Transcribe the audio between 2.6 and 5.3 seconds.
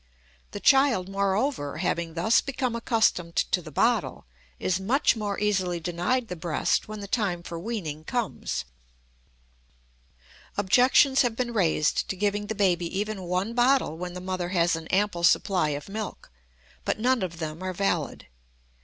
accustomed to the bottle, is much